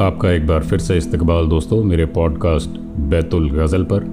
[0.00, 2.78] आपका एक बार फिर से इस्तकबाल दोस्तों, मेरे पॉडकास्ट
[3.10, 4.04] बैतुल गज़ल पर।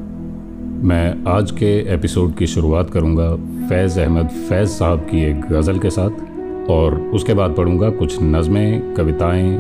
[0.84, 3.36] मैं आज के एपिसोड की शुरुआत करूँगा
[3.70, 8.94] फैज़ अहमद फैज़ साहब की एक गज़ल के साथ और उसके बाद पढ़ूँगा कुछ नज़में,
[8.94, 9.58] कविताएँ,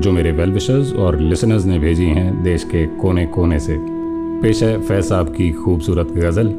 [0.00, 3.76] जो मेरे वेल विशर्स और लिसनर्स ने भेजी हैं देश के कोने कोने से।
[4.42, 6.54] पेश है फैज़ साहब की खूबसूरत गज़ल,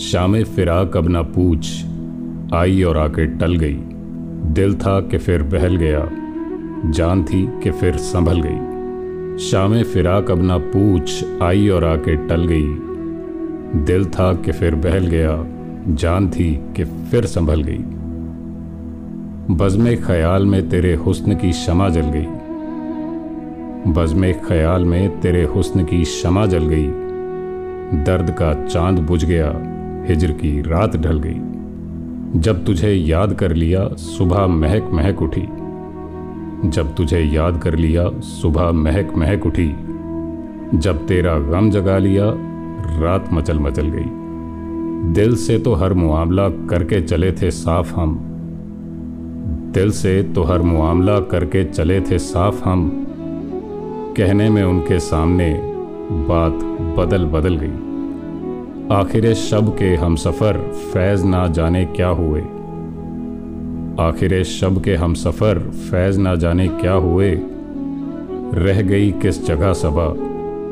[0.00, 1.84] शाम फ़िराक अब ना पूछ,
[2.54, 3.78] आई और आके टल गई,
[4.52, 6.08] दिल था कि फिर बहल गया।
[6.90, 8.76] जान थी कि फिर संभल गई।
[9.38, 12.76] शाम फिराक अब ना पूछ आई और आके टल गई।
[13.84, 15.46] दिल था कि फिर बहल गया,
[15.94, 17.84] जान थी कि फिर संभल गई।
[19.54, 22.26] बज़म ख्याल में तेरे हुस्न की शमा जल गई।
[23.92, 26.86] बज़म ख्याल में तेरे हुस्न की शमा जल गई।
[27.92, 29.54] दर्द का चाँद बुझ गया,
[30.08, 31.40] हिजर की रात ढल गई।
[32.40, 35.48] जब तुझे याद कर लिया, सुबह महक महक उठी।
[36.70, 39.74] जब तुझे याद कर लिया, सुबह महक महक उठी।
[40.74, 42.24] जब तेरा गम जगा लिया,
[43.00, 44.26] रात मचल मचल गई।
[45.12, 48.18] दिल से तो हर मुआमला करके चले थे साफ़ हम।
[49.74, 53.06] दिल से तो हर मुआमला करके चले थे साफ़ हम।
[54.16, 55.60] कहने में उनके सामने
[56.12, 56.52] बात
[56.98, 57.86] बदल बदल गई।
[58.94, 60.56] आखिर शब के हम सफ़र
[60.92, 62.44] फैज़ ना जाने क्या हुए।
[64.00, 67.40] आखिर शब के हम सफ़र फैज़ ना जाने क्या हुए?
[68.54, 70.14] रह गई किस जगह सबा?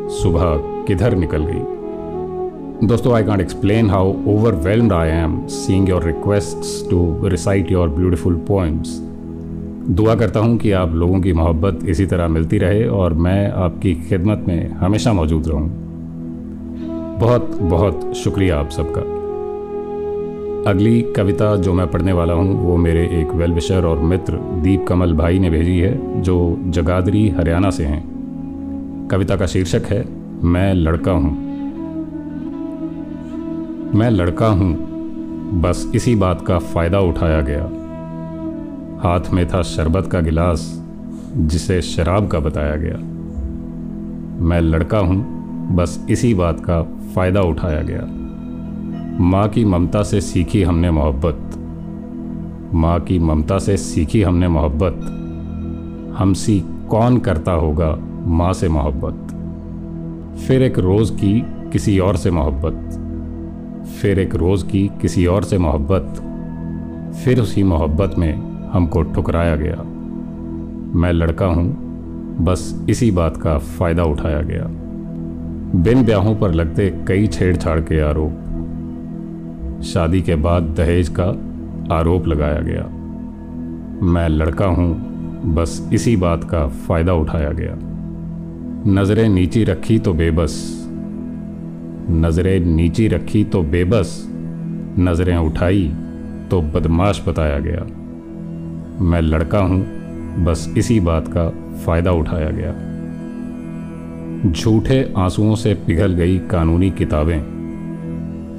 [0.09, 0.45] सुबह
[0.87, 2.87] किधर निकल गई?
[2.87, 8.35] दोस्तों I can't explain how overwhelmed I am seeing your request to recite your beautiful
[8.35, 8.99] poems
[9.91, 13.95] दुआ करता हूँ कि आप लोगों की मोहब्बत इसी तरह मिलती रहे और मैं आपकी
[13.95, 15.69] खिदमत में हमेशा मौजूद रहूँ।
[17.21, 19.14] बहुत बहुत शुक्रिया आप सबका।
[20.67, 25.13] अगली कविता जो मैं पढ़ने वाला हूँ, वो मेरे एक वेलविशर और मित्र दीप कमल
[25.13, 30.05] भाई ने भेजी है, जो जगादरी, हरियाणा से हैं। कविता का शीर्षक है,
[30.43, 31.31] मैं लड़का हूँ।
[33.95, 34.77] मैं लड़का हूँ,
[35.61, 37.65] बस इसी बात का फ़ायदा उठाया गया।
[39.09, 40.85] हाथ में था शरबत का गिलास,
[41.37, 42.97] जिसे शराब का बताया गया।
[44.45, 45.25] मैं लड़का हूँ,
[45.77, 46.83] बस इसी बात का
[47.15, 48.24] फ़ायदा उठाया गया।
[49.21, 51.51] माँ की ममता से सीखी हमने मोहब्बत।
[52.75, 59.35] माँ की ममता से सीखी हमने मोहब्बत। हम हमसी कौन करता होगा माँ से मोहब्बत।
[60.39, 62.99] फिर एक रोज़ की किसी और से मोहब्बत।
[64.03, 66.15] फिर एक रोज़ की किसी और से मोहब्बत।
[67.25, 69.83] फिर उसी मोहब्बत में हमको ठुकराया गया।
[70.99, 71.77] मैं लड़का हूँ,
[72.45, 74.65] बस इसी बात का फ़ायदा उठाया गया।
[75.83, 78.41] बिन ब्याहों पर लगते कई छेड़छाड़ के आरोप।
[79.85, 81.25] शादी के बाद दहेज का
[81.95, 82.83] आरोप लगाया गया।
[84.03, 84.95] मैं लड़का हूँ,
[85.55, 87.75] बस इसी बात का फ़ायदा उठाया गया।
[88.87, 90.81] नज़रें नीची रखी तो बेबस।
[92.11, 94.25] नज़रें नीची रखी तो बेबस।
[94.99, 95.93] नज़रें उठाई
[96.51, 97.87] तो बदमाश बताया गया।
[99.05, 99.81] मैं लड़का हूँ,
[100.45, 101.49] बस इसी बात का
[101.87, 102.73] फ़ायदा उठाया गया।
[104.53, 107.64] झूठे आंसुओं से पिघल गई कानूनी किताबें।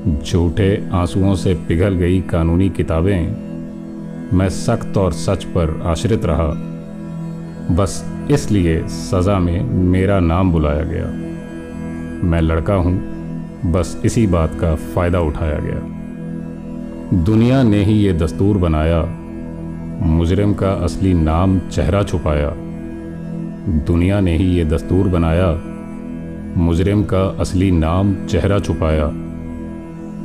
[0.06, 3.46] झूठे आंसुओं से पिघल गई कानूनी किताबें
[4.34, 6.48] मैं सख्त और सच पर आश्रित रहा।
[7.76, 11.06] बस इसलिए सज़ा में मेरा नाम बुलाया गया।
[12.24, 12.94] मैं लड़का हूँ,
[13.72, 19.04] बस इसी बात का फ़ायदा उठाया गया। दुनिया ने ही ये दस्तूर बनाया,
[20.06, 22.54] मुजरिम का असली नाम चेहरा छुपाया।
[23.88, 25.52] दुनिया ने ही ये दस्तूर बनाया,
[26.58, 29.12] मुजरिम का असली नाम चेहरा छुपाया।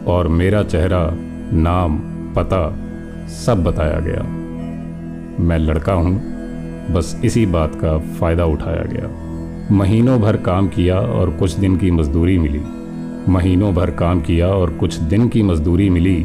[0.07, 1.11] और मेरा चेहरा,
[1.53, 1.99] नाम,
[2.37, 2.77] पता
[3.29, 4.23] सब बताया गया।
[5.45, 6.15] मैं लड़का हूँ,
[6.93, 9.31] बस इसी बात का फ़ायदा उठाया गया।
[9.77, 12.61] महीनों भर काम किया और कुछ दिन की मजदूरी मिली।
[13.29, 16.23] महीनों भर काम किया और कुछ दिन की मजदूरी मिली,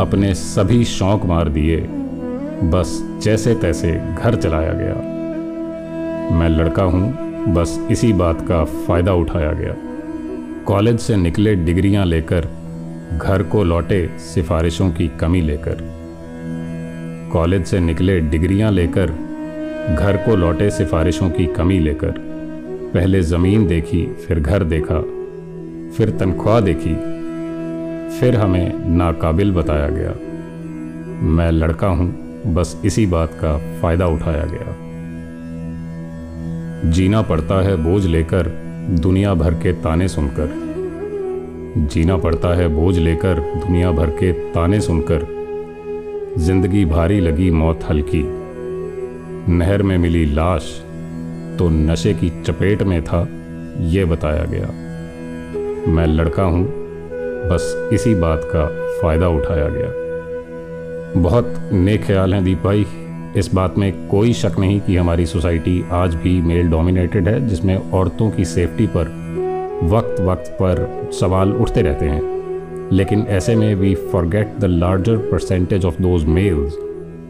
[0.00, 1.76] अपने सभी शौक मार दिए।
[2.62, 4.94] बस जैसे तैसे घर चलाया गया।
[6.34, 9.74] मैं लड़का हूँ, बस इसी बात का फ़ायदा उठाया गया।
[10.66, 12.48] कॉलेज से निकले डिग्रियाँ लेकर
[13.18, 15.76] घर को लौटे सिफारिशों की कमी लेकर।
[17.32, 19.06] कॉलेज से निकले डिग्रियाँ लेकर,
[19.98, 22.14] घर को लौटे सिफारिशों की कमी लेकर।
[22.94, 25.00] पहले ज़मीन देखी, फिर घर देखा,
[25.96, 26.94] फिर तनख्वाह देखी,
[28.20, 30.14] फिर हमें नाकाबिल बताया गया।
[31.22, 32.10] मैं लड़का हूँ,
[32.54, 34.78] बस इसी बात का फ़ायदा उठाया गया।
[36.90, 38.46] जीना पड़ता है बोझ लेकर,
[38.90, 40.61] दुनिया भर के ताने सुनकर।
[41.74, 45.26] जीना पड़ता है बोझ लेकर दुनिया भर के ताने सुनकर।
[46.38, 48.22] ज़िंदगी भारी लगी मौत हल्की।
[49.48, 50.68] नहर में मिली लाश
[51.58, 53.26] तो नशे की चपेट में था,
[53.80, 54.66] ये बताया गया।
[55.88, 56.64] मैं लड़का हूँ,
[57.50, 58.66] बस इसी बात का
[59.00, 62.86] फ़ायदा उठाया गया। बहुत नेक ख्याल हैं दीप भाई
[63.36, 67.76] इस बात में कोई शक नहीं कि हमारी सोसाइटी आज भी मेल डोमिनेटेड है, जिसमें
[67.76, 69.21] औरतों की सेफ्टी पर
[69.82, 72.32] वक्त वक्त पर सवाल उठते रहते हैं।
[72.92, 76.78] लेकिन ऐसे में we forget the larger percentage of those males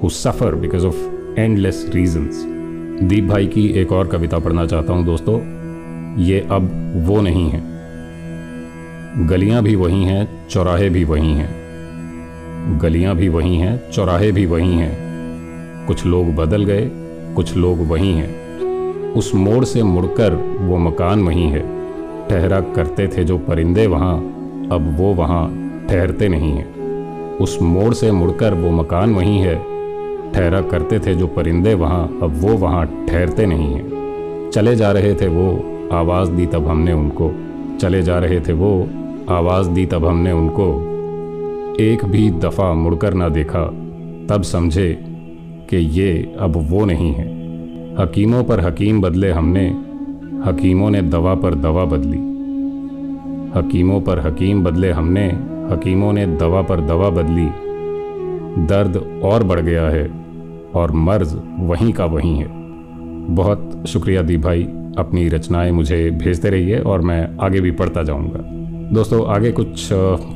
[0.02, 0.96] who suffer because of
[1.40, 2.44] endless reasons
[3.02, 5.40] Deep भाई की एक और कविता पढ़ना चाहता हूँ दोस्तों।
[6.22, 7.62] ये अब वो नहीं है।
[9.26, 11.50] गलियाँ भी वही हैं, चौराहे भी वही हैं।
[12.82, 14.98] गलियाँ भी वही हैं, चौराहे भी वही हैं।
[15.86, 16.90] कुछ लोग बदल गए,
[17.36, 18.42] कुछ लोग वही हैं।
[19.12, 21.81] उस मोड़ से मुड़कर वो मकान वही है।
[22.32, 24.16] ठहरा करते थे जो परिंदे वहाँ,
[24.72, 25.48] अब वो वहाँ
[25.90, 26.74] ठहरते नहीं हैं।
[27.38, 29.56] उस मोड़ से मुड़कर वो मकान वही है।
[30.32, 33.92] ठहरा करते थे जो परिंदे वहाँ, अब वो वहाँ ठहरते नहीं हैं।
[34.50, 37.32] चले जा रहे थे वो, आवाज़ दी तब हमने उनको।
[37.80, 38.88] चले जा रहे थे वो,
[39.28, 40.66] आवाज़ दी तब हमने उनको।
[41.80, 43.64] एक भी दफ़ा मुड़कर ना देखा,
[44.28, 45.04] तब समझे
[45.70, 47.26] कि ये अब वो नहीं है।
[47.96, 49.91] हकीमों पर हकीम बदले हमने
[50.46, 52.18] हकीमों ने दवा पर दवा बदली।
[53.58, 55.28] हकीमों पर हकीम बदले हमने,
[55.72, 57.46] हकीमों ने दवा पर दवा बदली।
[58.66, 60.10] दर्द और बढ़ गया है
[60.74, 62.46] और मर्ज वहीं का वहीं है।
[63.34, 64.62] बहुत शुक्रिया दी भाई,
[64.98, 68.40] अपनी रचनाएँ मुझे भेजते रहिए और मैं आगे भी पढ़ता जाऊँगा।
[68.94, 69.88] दोस्तों, आगे कुछ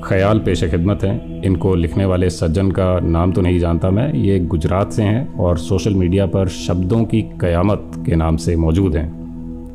[0.05, 4.41] ख्याल पेश खिदमत हैं। इनको लिखने वाले सज्जन का नाम तो नहीं जानता मैं। ये
[4.41, 9.26] गुजरात से हैं और सोशल मीडिया पर शब्दों की क़यामत के नाम से मौजूद हैं।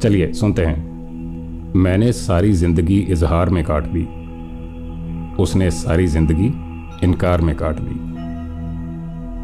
[0.02, 4.08] चलिए, सुनते हैं। मैंने सारी ज़िंदगी इजहार में काट दी।
[5.44, 6.48] उसने सारी ज़िंदगी
[7.04, 7.96] इनकार में काट दी।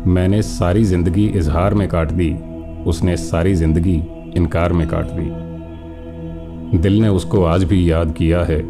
[0.10, 2.34] मैंने सारी ज़िंदगी इजहार में काट दी।
[2.86, 3.96] उसने सारी ज़िंदगी
[4.38, 8.62] इनकार में काट दी। दिल ने उसको आज भी याद किया है।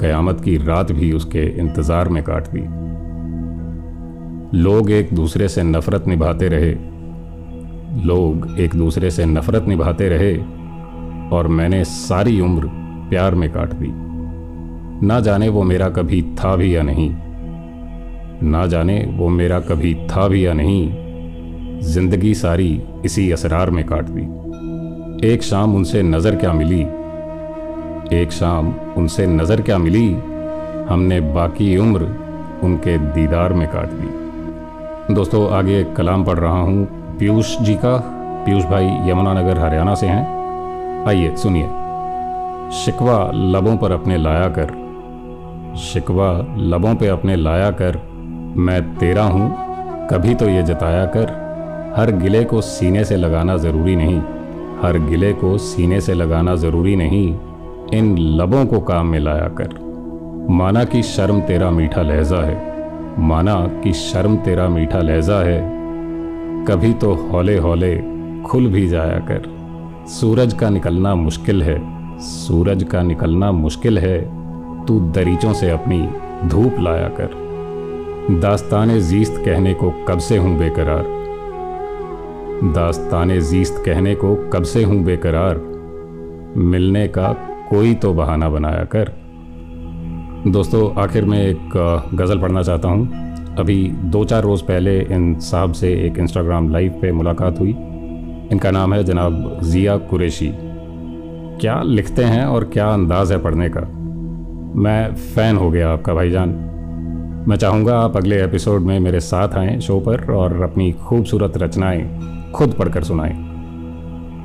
[0.00, 2.60] कयामत की रात भी उसके इंतज़ार में काट दी।
[4.58, 6.72] लोग एक दूसरे से नफ़रत निभाते रहे।
[8.06, 10.63] लोग एक दूसरे से नफ़रत निभाते रहे।
[11.32, 12.68] और मैंने सारी उम्र
[13.10, 13.90] प्यार में काट दी।
[15.06, 17.10] ना जाने वो मेरा कभी था भी या नहीं।
[18.42, 24.04] ना जाने वो मेरा कभी था भी या नहीं। ज़िंदगी सारी इसी असरार में काट
[24.08, 26.80] दी। एक शाम उनसे नज़र क्या मिली?
[28.12, 30.08] एक शाम उनसे नज़र क्या मिली?
[30.88, 32.02] हमने बाकी उम्र
[32.64, 37.96] उनके दीदार में काट दी। दोस्तों, आगे कलाम पढ़ रहा हूँ। पीयूष जी का।
[38.46, 40.33] पीयूष भाई यमुनानगर हरियाणा से हैं।
[41.08, 41.64] आइए सुनिए।
[42.70, 44.66] शिकवा लबों पर अपने लाया कर।
[45.76, 48.00] शिकवा लबों पे अपने लाया कर।
[48.56, 49.54] मैं तेरा हूँ,
[50.06, 51.26] कभी तो ये जताया कर।
[51.96, 54.18] हर गिले को सीने से लगाना ज़रूरी नहीं।
[54.82, 57.38] हर गिले को सीने से लगाना ज़रूरी नहीं।
[57.94, 59.68] इन लबों को काम में लाया कर।
[60.50, 62.86] माना कि शर्म तेरा मीठा लहजा है।
[63.18, 65.60] माना कि शर्म तेरा मीठा लहजा है।
[66.64, 68.04] कभी तो हौले हौले
[68.46, 69.53] खुल भी जाया कर।
[70.08, 74.18] सूरज का निकलना मुश्किल है। सूरज का निकलना मुश्किल है।
[74.86, 76.08] तू दरीचों से अपनी
[76.48, 77.30] धूप लाया कर।
[78.40, 81.04] दास्तान जीस्त कहने को कब से हूँ बेकरार?
[82.64, 85.60] दास्तान जीस्त कहने को कब से हूँ बेकरार?
[86.56, 87.32] मिलने का
[87.70, 89.12] कोई तो बहाना बनाया कर।
[90.46, 91.70] दोस्तों, आखिर में एक
[92.14, 93.08] गज़ल पढ़ना चाहता हूँ।
[93.58, 97.76] अभी दो चार रोज़ पहले इन साहब से एक इंस्टाग्राम लाइव पे मुलाकात हुई।
[98.52, 100.50] इनका नाम है जनाब ज़िया कुरेशी।
[101.60, 103.80] क्या लिखते हैं और क्या अंदाज़ है पढ़ने का?
[104.80, 106.48] मैं फ़ैन हो गया आपका भाईजान।
[107.48, 112.04] मैं चाहूँगा आप अगले एपिसोड में मेरे साथ आएँ शो पर और अपनी खूबसूरत रचनाएँ
[112.52, 113.34] खुद पढ़कर सुनाएँ।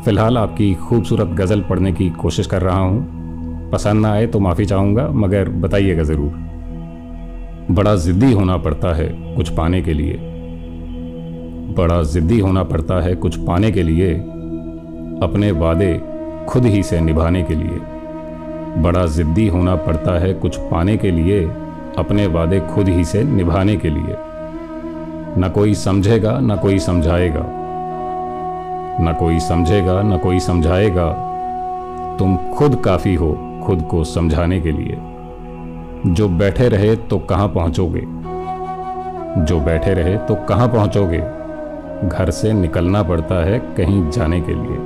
[0.05, 4.65] फ़िलहाल आपकी खूबसूरत गज़ल पढ़ने की कोशिश कर रहा हूँ। पसंद ना आए तो माफ़ी
[4.65, 6.31] चाहूँगा, मगर बताइएगा ज़रूर।
[7.71, 10.28] बड़ा ज़िद्दी होना पड़ता है कुछ पाने के लिए।
[11.77, 14.13] बड़ा ज़िद्दी होना पड़ता है कुछ पाने के लिए,
[15.23, 16.01] अपने वादे
[16.49, 17.79] खुद ही से निभाने के लिए।
[18.81, 21.43] बड़ा ज़िद्दी होना पड़ता है कुछ पाने के लिए,
[21.97, 24.15] अपने वादे खुद ही से निभाने के लिए।
[25.38, 27.45] न कोई समझेगा, न कोई समझाएगा।
[29.01, 31.11] न कोई समझेगा, न कोई समझाएगा।
[32.19, 34.97] तुम खुद काफ़ी हो, खुद को समझाने के लिए।
[36.05, 38.01] जो बैठे रहे तो कहाँ पहुँचोगे?
[39.45, 41.38] जो बैठे रहे तो कहाँ पहुँचोगे?
[42.05, 44.77] घर से निकलना पड़ता है कहीं जाने के लिए।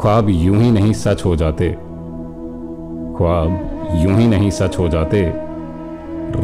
[0.00, 1.68] ख्वाब यूँ ही नहीं सच हो जाते।
[3.18, 5.22] ख्वाब यूँ ही नहीं सच हो जाते।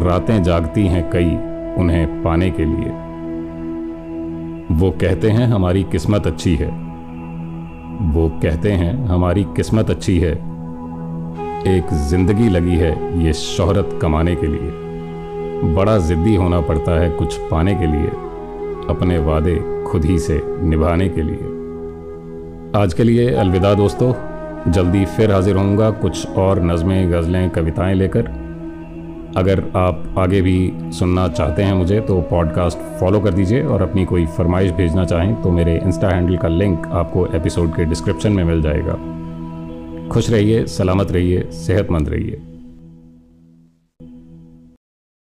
[0.05, 1.31] रातें जागती हैं कई
[1.83, 2.91] उन्हें पाने के लिए।
[4.73, 6.69] वो कहते हैं, हमारी किस्मत अच्छी है।
[8.13, 10.33] वो कहते हैं, हमारी किस्मत अच्छी है।
[11.69, 17.37] एक ज़िंदगी लगी है ये शोहरत कमाने के लिए। बड़ा ज़िद्दी होना पड़ता है कुछ
[17.51, 18.11] पाने के लिए।
[18.91, 24.13] अपने वादे खुद ही से निभाने के लिए। आज के लिए अलविदा दोस्तों।
[24.73, 28.45] जल्दी फिर हाजिर होऊँगा कुछ और नज़में, गज़लें, कविताएँ लेकर।
[29.37, 34.05] अगर आप आगे भी सुनना चाहते हैं मुझे तो पॉडकास्ट फॉलो कर दीजिए और अपनी
[34.05, 38.45] कोई फरमाइश भेजना चाहें तो मेरे इंस्टा हैंडल का लिंक आपको एपिसोड के डिस्क्रिप्शन में
[38.45, 42.43] मिल जाएगा। खुश रहिए, सलामत रहिए, सेहतमंद रहिए।